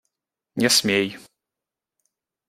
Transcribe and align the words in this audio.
Не 0.61 0.67
смей! 0.69 1.15